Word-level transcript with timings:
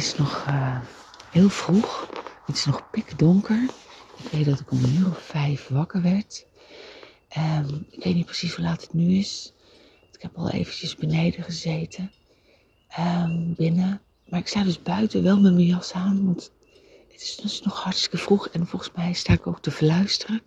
is 0.00 0.16
nog 0.16 0.44
eh, 0.46 0.80
heel 1.30 1.48
vroeg. 1.48 2.08
Het 2.46 2.56
is 2.56 2.64
nog 2.64 2.90
pikdonker. 2.90 3.62
Ik 4.22 4.30
weet 4.30 4.44
dat 4.44 4.60
ik 4.60 4.70
om 4.70 4.84
een 4.84 4.94
uur 4.94 5.06
of 5.06 5.22
vijf 5.22 5.68
wakker 5.68 6.02
werd. 6.02 6.46
Ehm, 7.28 7.74
ik 7.90 8.04
weet 8.04 8.14
niet 8.14 8.24
precies 8.24 8.54
hoe 8.54 8.64
laat 8.64 8.82
het 8.82 8.92
nu 8.92 9.18
is. 9.18 9.52
Ik 10.12 10.22
heb 10.22 10.36
al 10.36 10.50
eventjes 10.50 10.96
beneden 10.96 11.44
gezeten. 11.44 12.12
Ehm, 12.88 13.52
binnen. 13.52 14.00
Maar 14.28 14.40
ik 14.40 14.48
sta 14.48 14.62
dus 14.62 14.82
buiten 14.82 15.22
wel 15.22 15.40
met 15.40 15.52
mijn 15.54 15.66
jas 15.66 15.92
aan. 15.92 16.24
Want 16.24 16.52
het 17.12 17.22
is 17.22 17.36
dus 17.36 17.62
nog 17.62 17.82
hartstikke 17.82 18.18
vroeg. 18.18 18.48
En 18.48 18.66
volgens 18.66 18.92
mij 18.96 19.12
sta 19.12 19.32
ik 19.32 19.46
ook 19.46 19.60
te 19.60 19.70
verluisteren. 19.70 20.42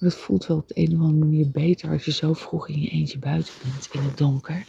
Maar 0.00 0.10
dat 0.10 0.14
voelt 0.18 0.46
wel 0.46 0.56
op 0.56 0.68
de 0.68 0.78
een 0.78 0.92
of 0.94 1.00
andere 1.00 1.24
manier 1.24 1.50
beter 1.50 1.90
als 1.90 2.04
je 2.04 2.12
zo 2.12 2.32
vroeg 2.32 2.68
in 2.68 2.80
je 2.80 2.88
eentje 2.88 3.18
buiten 3.18 3.54
bent 3.62 3.88
in 3.92 4.02
het 4.02 4.18
donker. 4.18 4.66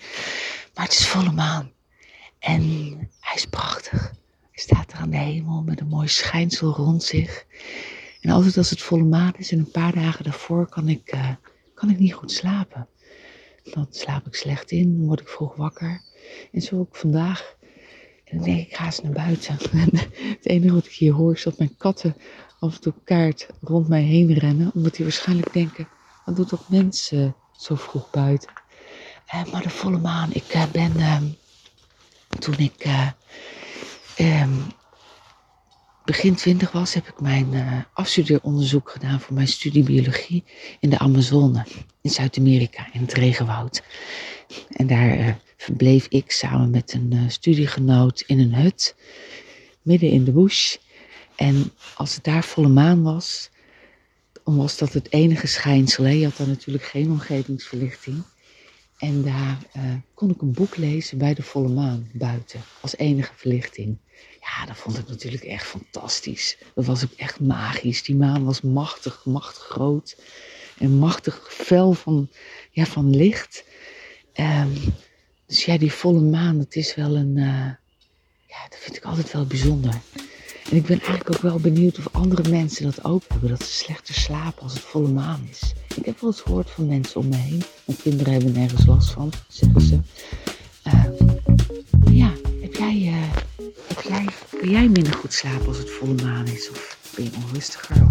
Maar 0.74 0.86
het 0.86 0.94
is 0.94 1.08
volle 1.08 1.32
maan. 1.32 1.72
En 2.40 2.62
hij 3.20 3.36
is 3.36 3.46
prachtig. 3.46 4.14
Hij 4.54 4.64
staat 4.64 4.92
er 4.92 4.98
aan 4.98 5.03
de 5.14 5.20
hemel 5.20 5.62
met 5.62 5.80
een 5.80 5.88
mooi 5.88 6.08
schijnsel 6.08 6.72
rond 6.72 7.04
zich. 7.04 7.46
En 8.22 8.30
altijd 8.30 8.58
als 8.58 8.70
het 8.70 8.82
volle 8.82 9.04
maan 9.04 9.34
is 9.38 9.52
en 9.52 9.60
een 9.60 9.72
paar 9.72 9.94
dagen 9.94 10.24
daarvoor 10.24 10.68
kan 10.68 10.88
ik, 10.88 11.14
uh, 11.16 11.30
kan 11.74 11.90
ik 11.90 12.00
niet 12.00 12.14
goed 12.14 12.32
slapen. 12.32 12.88
Dan 13.64 13.88
slaap 13.90 14.28
ik 14.28 14.36
slecht 14.36 14.72
in, 14.72 14.98
dan 14.98 15.06
word 15.06 15.20
ik 15.20 15.28
vroeg 15.28 15.56
wakker. 15.56 16.02
En 16.52 16.62
zo 16.62 16.80
ook 16.80 16.96
vandaag. 16.96 17.56
En 18.24 18.38
dan 18.38 18.46
denk 18.46 18.60
ik, 18.60 18.76
ga 18.76 18.86
eens 18.86 19.02
naar 19.02 19.12
buiten. 19.12 19.58
het 20.38 20.46
enige 20.46 20.74
wat 20.74 20.86
ik 20.86 20.92
hier 20.92 21.14
hoor 21.14 21.34
is 21.34 21.44
dat 21.44 21.58
mijn 21.58 21.78
katten 21.78 22.16
af 22.60 22.76
en 22.76 22.82
toe 22.82 22.94
kaart 23.04 23.48
rond 23.62 23.88
mij 23.88 24.02
heen 24.04 24.34
rennen. 24.34 24.72
Omdat 24.74 24.96
die 24.96 25.06
waarschijnlijk 25.06 25.54
denken, 25.54 25.88
wat 26.26 26.36
doet 26.36 26.50
dat 26.50 26.70
mensen 26.70 27.36
zo 27.58 27.76
vroeg 27.76 28.10
buiten? 28.10 28.50
Uh, 29.36 29.52
maar 29.52 29.62
de 29.62 29.70
volle 29.70 30.00
maan, 30.00 30.34
ik 30.34 30.68
ben 30.72 30.98
ehm, 30.98 31.26
toen 32.40 32.58
ik 32.58 32.86
uh, 32.86 33.08
begin 36.06 36.36
twintig 36.36 36.72
was, 36.72 36.94
heb 36.94 37.08
ik 37.08 37.20
mijn 37.20 37.54
uh, 37.54 37.82
afstudeeronderzoek 37.94 38.90
gedaan 38.90 39.20
voor 39.20 39.34
mijn 39.34 39.48
studie 39.48 39.84
biologie 39.84 40.44
in 40.80 40.90
de 40.90 41.00
Amazone 41.00 41.66
in 42.02 42.10
Zuid-Amerika, 42.10 42.88
in 42.94 43.02
het 43.02 43.14
regenwoud. 43.14 43.84
En 44.70 44.88
daar 44.88 45.18
uh, 45.18 45.34
verbleef 45.58 46.08
ik 46.08 46.32
samen 46.32 46.70
met 46.70 46.94
een 46.94 47.32
studiegenoot 47.32 48.24
in 48.28 48.40
een 48.40 48.54
hut, 48.54 48.96
midden 49.82 50.10
in 50.10 50.24
de 50.24 50.32
bush. 50.32 50.76
En 51.36 51.72
als 51.96 52.16
het 52.16 52.24
daar 52.24 52.44
volle 52.44 52.68
maan 52.68 53.04
was, 53.04 53.50
was 54.44 54.78
dat 54.78 54.94
het 54.94 55.12
enige 55.12 55.48
schijnsel. 55.48 56.06
Je 56.06 56.26
had 56.26 56.38
dan 56.38 56.48
natuurlijk 56.48 56.84
geen 56.84 57.12
omgevingsverlichting. 57.12 58.24
En 59.04 59.22
daar 59.22 59.58
uh, 59.78 59.84
kon 60.14 60.30
ik 60.30 60.42
een 60.42 60.52
boek 60.52 60.78
lezen 60.78 61.18
bij 61.18 61.34
de 61.34 61.44
volle 61.44 61.68
maan 61.70 62.10
buiten, 62.14 62.62
als 62.82 62.98
enige 62.98 63.32
verlichting. 63.36 63.98
Ja, 64.40 64.66
dat 64.66 64.78
vond 64.78 64.98
ik 64.98 65.08
natuurlijk 65.08 65.44
echt 65.44 65.66
fantastisch. 65.66 66.58
Dat 66.76 66.86
was 66.86 67.04
ook 67.04 67.12
echt 67.12 67.40
magisch. 67.40 68.04
Die 68.04 68.16
maan 68.16 68.46
was 68.46 68.62
machtig, 68.62 69.26
machtig 69.26 69.64
groot 69.64 70.18
en 70.78 70.92
machtig 70.92 71.48
fel 71.54 71.94
van, 71.94 72.30
ja, 72.72 72.86
van 72.86 73.16
licht. 73.16 73.64
Um, 74.36 74.74
dus 75.46 75.66
ja, 75.66 75.78
die 75.78 75.92
volle 75.92 76.22
maan, 76.22 76.58
dat 76.58 76.76
is 76.76 76.96
wel 76.96 77.16
een, 77.16 77.38
uh, 77.38 77.72
ja, 78.48 78.68
dat 78.70 78.80
vind 78.80 78.98
ik 78.98 79.04
altijd 79.04 79.32
wel 79.32 79.46
bijzonder. 79.46 79.94
En 80.70 80.78
ik 80.78 80.86
ben 80.86 81.00
eigenlijk 81.00 81.36
ook 81.36 81.42
wel 81.42 81.60
benieuwd 81.60 81.98
of 81.98 82.08
andere 82.12 82.50
mensen 82.50 82.84
dat 82.84 83.04
ook 83.04 83.24
hebben. 83.28 83.50
Dat 83.50 83.64
ze 83.64 83.74
slechter 83.74 84.14
slapen 84.16 84.64
als 84.64 84.74
het 84.74 84.84
volle 84.84 85.08
maan 85.08 85.48
is. 85.50 85.74
Ik 85.96 86.06
heb 86.06 86.20
wel 86.20 86.30
eens 86.30 86.42
gehoord 86.42 86.70
van 86.70 86.88
mensen 86.88 87.20
om 87.20 87.28
me 87.28 87.36
heen. 87.36 87.64
Mijn 87.86 87.98
kinderen 88.02 88.34
hebben 88.34 88.52
nergens 88.52 88.86
last 88.86 89.12
van, 89.12 89.32
zeggen 89.48 89.82
ze. 89.82 90.00
Uh, 90.88 91.06
ja, 92.12 92.32
heb 92.62 92.76
jij, 92.76 93.02
uh, 93.02 93.34
heb 93.88 94.02
jij, 94.08 94.26
kun 94.60 94.70
jij 94.70 94.88
minder 94.88 95.14
goed 95.14 95.34
slapen 95.34 95.68
als 95.68 95.78
het 95.78 95.92
volle 95.92 96.16
maan 96.24 96.48
is? 96.48 96.70
Of 96.70 96.98
ben 97.16 97.26
je 97.26 97.32
onrustiger? 97.46 98.08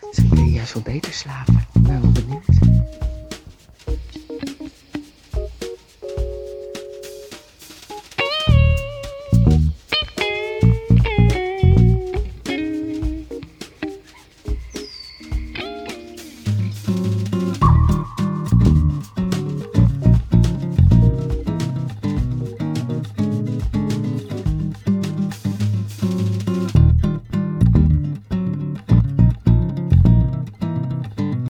Of 0.00 0.28
kun 0.28 0.44
je 0.44 0.52
juist 0.52 0.74
wel 0.74 0.82
beter 0.82 1.12
slapen? 1.12 1.66
Ik 1.74 1.82
ben 1.82 2.00
wel 2.00 2.12
benieuwd. 2.12 3.13